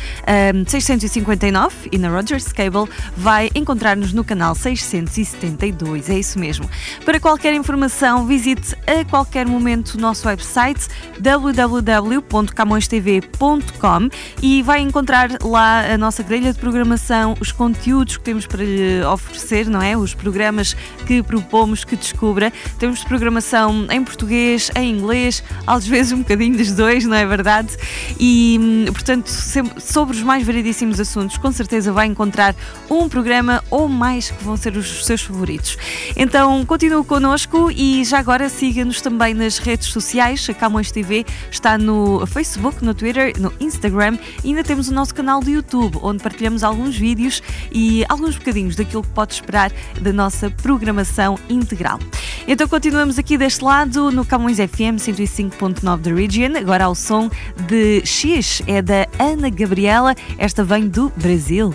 um, 0.52 0.66
659 0.66 1.88
e 1.92 1.98
na 1.98 2.08
Rogers 2.08 2.52
Cable 2.52 2.88
vai 3.16 3.48
encontrar-nos 3.54 4.12
no 4.12 4.24
canal 4.24 4.56
672. 4.56 6.10
É 6.10 6.18
isso 6.18 6.36
mesmo. 6.36 6.68
Para 7.04 7.20
qualquer 7.20 7.54
informação, 7.54 8.26
visite 8.26 8.74
a 8.88 9.04
qualquer 9.04 9.46
momento 9.46 9.94
o 9.94 10.00
nosso 10.00 10.26
website 10.26 10.88
www.camõestv.com 11.20 14.08
e 14.42 14.62
vai 14.64 14.80
encontrar 14.80 15.30
lá 15.44 15.94
a 15.94 15.96
nossa 15.96 16.24
grelha 16.24 16.52
de 16.52 16.58
programação, 16.58 17.36
os 17.40 17.52
conteúdos 17.52 17.99
que 18.04 18.20
temos 18.24 18.46
para 18.46 18.64
lhe 18.64 19.02
oferecer, 19.04 19.66
não 19.68 19.80
é? 19.82 19.96
Os 19.96 20.14
programas 20.14 20.74
que 21.06 21.22
propomos 21.22 21.84
que 21.84 21.96
descubra. 21.96 22.52
Temos 22.78 23.04
programação 23.04 23.86
em 23.90 24.02
português, 24.02 24.70
em 24.74 24.90
inglês, 24.96 25.42
às 25.66 25.86
vezes 25.86 26.12
um 26.12 26.18
bocadinho 26.18 26.56
dos 26.56 26.72
dois, 26.72 27.04
não 27.04 27.16
é 27.16 27.26
verdade? 27.26 27.76
E, 28.18 28.58
hum, 28.60 28.84
portanto, 28.92 29.26
sempre- 29.28 29.80
sobre 29.80 30.16
os 30.16 30.22
mais 30.22 30.44
variedíssimos 30.46 30.98
assuntos, 31.00 31.36
com 31.38 31.52
certeza 31.52 31.92
vai 31.92 32.06
encontrar 32.06 32.54
um 32.90 33.08
programa 33.08 33.62
ou 33.70 33.88
mais 33.88 34.30
que 34.30 34.42
vão 34.44 34.56
ser 34.56 34.76
os 34.76 35.04
seus 35.04 35.22
favoritos. 35.22 35.76
Então, 36.16 36.64
continue 36.64 37.04
connosco 37.04 37.70
e 37.70 38.04
já 38.04 38.18
agora 38.18 38.48
siga-nos 38.48 39.00
também 39.00 39.34
nas 39.34 39.58
redes 39.58 39.88
sociais. 39.88 40.46
A 40.48 40.54
Camões 40.54 40.90
TV 40.90 41.24
está 41.50 41.76
no 41.78 42.26
Facebook, 42.26 42.84
no 42.84 42.94
Twitter, 42.94 43.32
no 43.38 43.52
Instagram 43.60 44.18
e 44.44 44.48
ainda 44.48 44.62
temos 44.64 44.88
o 44.88 44.94
nosso 44.94 45.14
canal 45.14 45.40
do 45.40 45.50
YouTube, 45.50 45.98
onde 46.02 46.22
partilhamos 46.22 46.62
alguns 46.62 46.96
vídeos 46.96 47.42
e 47.72 47.89
alguns 48.08 48.36
bocadinhos 48.36 48.76
daquilo 48.76 49.02
que 49.02 49.08
pode 49.10 49.34
esperar 49.34 49.72
da 50.00 50.12
nossa 50.12 50.50
programação 50.50 51.38
integral. 51.48 51.98
Então 52.46 52.66
continuamos 52.68 53.18
aqui 53.18 53.36
deste 53.36 53.64
lado 53.64 54.10
no 54.10 54.24
Camões 54.24 54.58
FM 54.58 54.96
105.9 54.98 55.98
da 55.98 56.14
Region, 56.14 56.56
agora 56.56 56.84
ao 56.84 56.94
som 56.94 57.30
de 57.66 58.02
X, 58.04 58.62
é 58.66 58.80
da 58.80 59.06
Ana 59.18 59.50
Gabriela, 59.50 60.14
esta 60.38 60.64
vem 60.64 60.88
do 60.88 61.10
Brasil. 61.16 61.74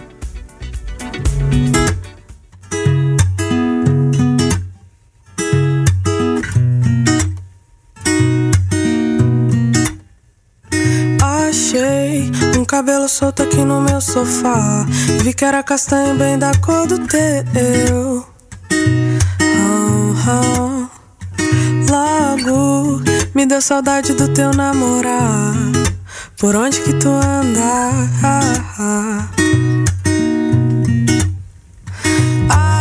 Cabelo 12.85 13.09
solto 13.09 13.41
aqui 13.41 13.65
no 13.65 13.81
meu 13.81 13.99
sofá. 13.99 14.85
Vi 15.23 15.33
que 15.33 15.43
era 15.43 15.63
castanho 15.63 16.13
bem 16.15 16.37
da 16.37 16.51
cor 16.61 16.85
do 16.85 16.99
teu. 17.07 18.23
Ah, 20.27 20.27
ah. 20.27 20.89
Logo 21.89 23.01
me 23.33 23.47
deu 23.47 23.59
saudade 23.59 24.13
do 24.13 24.27
teu 24.27 24.51
namorar. 24.51 25.55
Por 26.37 26.55
onde 26.55 26.79
que 26.81 26.93
tu 26.93 27.09
anda? 27.09 27.89
Ah. 28.21 29.29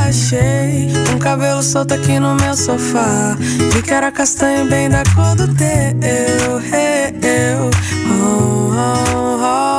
Achei 0.07 0.93
um 1.15 1.19
cabelo 1.19 1.63
solto 1.63 1.95
aqui 1.95 2.19
no 2.19 2.35
meu 2.35 2.55
sofá. 2.55 3.39
Vi 3.73 3.81
que 3.81 3.91
era 3.91 4.13
castanho 4.13 4.67
bem 4.69 4.91
da 4.91 5.03
cor 5.15 5.35
do 5.35 5.49
teu. 5.55 5.65
Eu, 7.23 7.71
oh, 8.11 8.71
oh, 8.71 9.41
oh, 9.41 9.74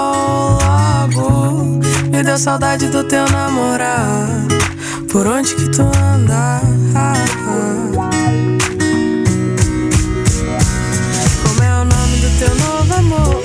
deu 2.36 2.38
saudade 2.38 2.90
do 2.90 3.02
teu 3.04 3.26
namorar. 3.30 4.28
Por 5.10 5.26
onde 5.26 5.56
que 5.56 5.70
tu 5.70 5.84
anda? 5.84 6.60
Como 11.44 11.64
é 11.64 11.74
o 11.74 11.86
nome 11.86 12.18
do 12.18 12.30
teu 12.38 12.54
novo 12.56 12.94
amor? 12.94 13.42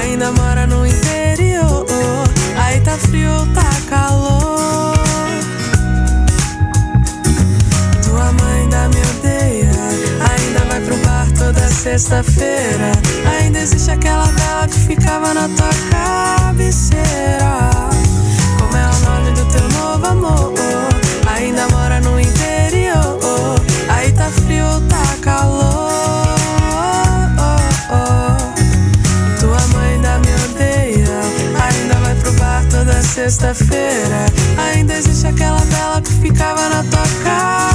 Ainda 0.00 0.30
mora 0.30 0.64
no 0.66 0.86
interior. 0.86 1.84
Aí 2.56 2.80
tá 2.82 2.92
frio 2.92 3.32
ou 3.32 3.46
tá 3.52 3.68
calor? 3.88 4.94
Tua 8.04 8.30
mãe 8.32 8.60
ainda 8.60 8.88
me 8.90 9.02
odeia. 9.18 9.72
Ainda 10.30 10.60
vai 10.68 10.80
pro 10.80 10.96
bar 10.98 11.26
toda 11.36 11.68
sexta-feira. 11.68 12.92
Ainda 13.40 13.58
existe 13.58 13.90
aquela 13.90 14.26
vela 14.26 14.68
que 14.68 14.78
ficava 14.78 15.34
na 15.34 15.48
tua 15.48 15.70
cabeceira. 15.90 17.93
sexta-feira. 33.30 34.26
Ainda 34.58 34.92
existe 34.94 35.26
aquela 35.26 35.60
tela 35.66 36.02
que 36.02 36.12
ficava 36.12 36.68
na 36.68 36.84
tua 36.84 37.24
cara. 37.24 37.73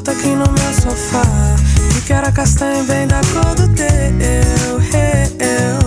Solto 0.00 0.10
aqui 0.10 0.28
no 0.28 0.50
meu 0.50 0.74
sofá. 0.74 1.22
Vi 1.92 2.00
que 2.02 2.12
era 2.12 2.32
castanho 2.32 2.84
bem 2.84 3.06
da 3.06 3.20
cor 3.32 3.54
do 3.54 3.68
teu. 3.68 3.86
Eu, 3.86 5.78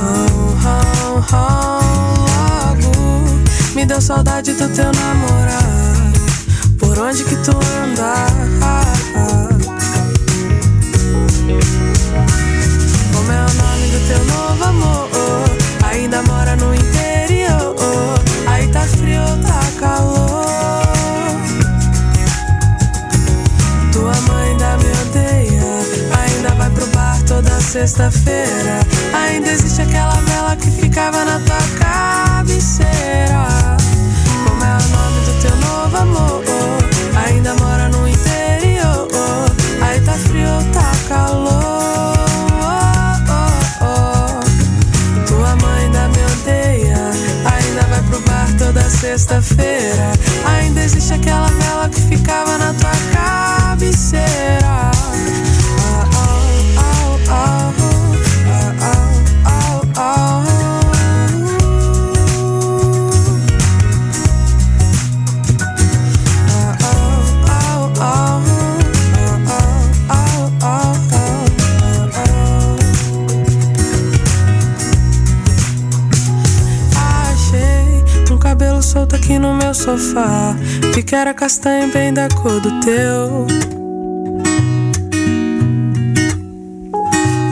oh, 0.00 0.56
oh, 0.66 1.24
oh, 1.32 1.80
logo 2.66 3.40
me 3.74 3.86
deu 3.86 4.00
saudade 4.00 4.52
do 4.54 4.68
teu 4.68 4.90
namorado. 4.92 6.20
Por 6.78 6.98
onde 6.98 7.22
que 7.24 7.36
tu 7.36 7.52
anda? 7.52 8.26
Como 13.12 13.32
é 13.32 13.40
o 13.40 13.54
nome 13.54 13.86
do 13.88 14.00
teu 14.08 14.24
novo 14.24 14.64
amor? 14.64 15.10
Ainda 15.84 16.22
mora 16.22 16.56
no 16.56 16.74
interior. 16.74 16.99
Sexta-feira. 27.80 28.80
Ainda 29.14 29.50
existe 29.50 29.80
aquela 29.80 30.20
vela 30.26 30.54
que 30.54 30.70
ficava 30.70 31.24
na 31.24 31.40
tua 31.40 31.56
cabeceira. 31.78 33.46
Como 34.46 34.62
é 34.62 34.76
o 34.76 34.88
nome 34.88 35.20
do 35.24 35.32
teu 35.40 35.56
novo 35.56 35.96
amor? 35.96 36.44
Ainda 37.26 37.54
mora 37.54 37.88
no 37.88 38.06
interior. 38.06 39.08
Aí 39.80 39.98
tá 40.02 40.12
frio, 40.12 40.62
tá 40.74 40.92
calor. 41.08 42.18
Tua 45.26 45.56
mãe 45.56 45.84
ainda 45.84 46.08
me 46.08 46.22
odeia. 46.32 47.10
Ainda 47.46 47.82
vai 47.88 48.02
pro 48.02 48.20
bar 48.20 48.48
toda 48.58 48.90
sexta-feira. 48.90 50.12
Ainda 50.44 50.82
existe 50.82 51.14
aquela 51.14 51.48
vela 51.48 51.88
que 51.88 52.00
ficava 52.02 52.58
na 52.58 52.74
tua 52.74 52.79
sofá. 79.80 80.54
Vi 80.94 81.02
que 81.02 81.14
era 81.14 81.32
castanho 81.32 81.90
bem 81.90 82.12
da 82.12 82.28
cor 82.28 82.60
do 82.60 82.80
teu. 82.80 83.46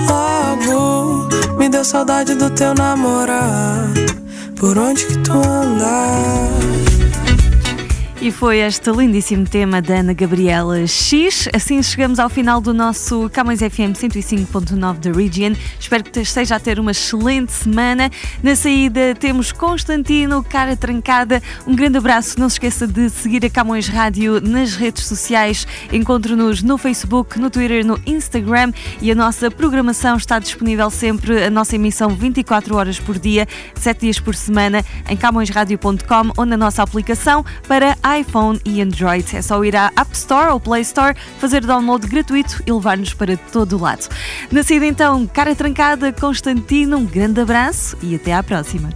Logo 0.08 1.28
me 1.58 1.68
deu 1.68 1.84
saudade 1.84 2.34
do 2.34 2.50
teu 2.50 2.74
namorado. 2.74 4.06
Por 4.56 4.76
onde 4.76 5.06
que 5.06 5.18
tu 5.18 5.32
andas? 5.32 6.77
E 8.20 8.32
foi 8.32 8.58
este 8.58 8.90
lindíssimo 8.90 9.46
tema 9.46 9.80
da 9.80 10.00
Ana 10.00 10.12
Gabriela 10.12 10.84
X. 10.88 11.48
Assim 11.54 11.80
chegamos 11.80 12.18
ao 12.18 12.28
final 12.28 12.60
do 12.60 12.74
nosso 12.74 13.30
Camões 13.30 13.60
FM 13.60 13.94
105.9 13.94 14.98
da 14.98 15.12
Region. 15.12 15.52
Espero 15.78 16.02
que 16.02 16.18
esteja 16.18 16.56
a 16.56 16.60
ter 16.60 16.80
uma 16.80 16.90
excelente 16.90 17.52
semana. 17.52 18.10
Na 18.42 18.56
saída 18.56 19.14
temos 19.14 19.52
Constantino, 19.52 20.42
cara 20.42 20.76
trancada. 20.76 21.40
Um 21.64 21.76
grande 21.76 21.98
abraço. 21.98 22.40
Não 22.40 22.48
se 22.48 22.56
esqueça 22.56 22.88
de 22.88 23.08
seguir 23.08 23.44
a 23.46 23.50
Camões 23.50 23.86
Rádio 23.86 24.40
nas 24.40 24.74
redes 24.74 25.04
sociais. 25.04 25.64
Encontre-nos 25.92 26.60
no 26.60 26.76
Facebook, 26.76 27.38
no 27.38 27.48
Twitter, 27.50 27.86
no 27.86 28.00
Instagram 28.04 28.72
e 29.00 29.12
a 29.12 29.14
nossa 29.14 29.48
programação 29.48 30.16
está 30.16 30.40
disponível 30.40 30.90
sempre. 30.90 31.44
A 31.44 31.50
nossa 31.50 31.76
emissão 31.76 32.08
24 32.08 32.74
horas 32.74 32.98
por 32.98 33.16
dia, 33.16 33.46
7 33.76 34.00
dias 34.00 34.18
por 34.18 34.34
semana 34.34 34.84
em 35.08 35.16
camõesradio.com 35.16 36.32
ou 36.36 36.44
na 36.44 36.56
nossa 36.56 36.82
aplicação 36.82 37.44
para 37.68 37.96
iPhone 38.20 38.60
e 38.64 38.80
Android. 38.82 39.36
É 39.36 39.42
só 39.42 39.62
ir 39.64 39.76
à 39.76 39.92
App 39.96 40.12
Store 40.12 40.52
ou 40.52 40.60
Play 40.60 40.82
Store, 40.82 41.16
fazer 41.38 41.64
download 41.64 42.06
gratuito 42.06 42.62
e 42.66 42.72
levar-nos 42.72 43.14
para 43.14 43.36
todo 43.36 43.76
o 43.76 43.80
lado. 43.80 44.08
Na 44.50 44.62
saída 44.62 44.86
então, 44.86 45.26
cara 45.26 45.54
trancada, 45.54 46.12
Constantino, 46.12 46.98
um 46.98 47.04
grande 47.04 47.40
abraço 47.40 47.96
e 48.02 48.14
até 48.14 48.34
à 48.34 48.42
próxima. 48.42 48.90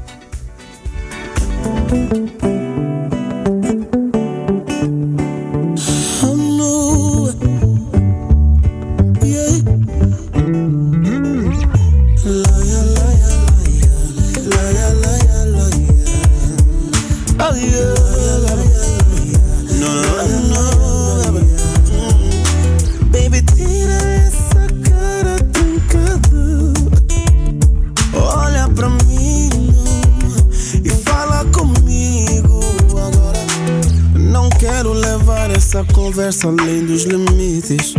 essa 35.73 35.85
conversa 35.95 36.49
além 36.49 36.85
dos 36.85 37.05
limites. 37.05 37.95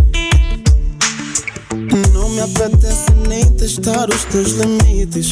Não 2.13 2.29
me 2.29 2.41
apetece 2.41 3.11
nem 3.27 3.43
testar 3.53 4.07
os 4.11 4.25
teus 4.25 4.51
limites. 4.51 5.31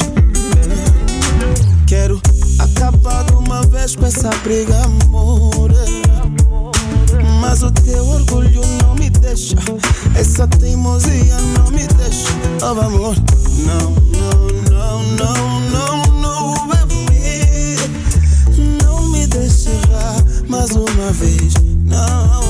Quero 1.86 2.20
acabar 2.58 3.22
de 3.26 3.34
uma 3.34 3.62
vez 3.66 3.94
com 3.94 4.06
essa 4.06 4.28
briga, 4.42 4.74
amor. 4.82 5.70
Mas 7.40 7.62
o 7.62 7.70
teu 7.70 8.04
orgulho 8.04 8.62
não 8.82 8.96
me 8.96 9.08
deixa. 9.08 9.54
Essa 10.16 10.48
teimosia 10.48 11.36
não 11.56 11.70
me 11.70 11.86
deixa. 11.86 12.28
Oh, 12.60 12.80
amor, 12.80 13.14
não, 13.64 13.90
não, 14.18 14.42
não, 14.68 15.02
não, 15.12 15.60
não, 15.70 16.20
não, 16.20 16.66
baby. 16.66 17.76
Não 18.82 19.08
me 19.10 19.28
deixa 19.28 19.70
mais 20.48 20.72
uma 20.72 21.12
vez. 21.12 21.71
No. 21.92 22.41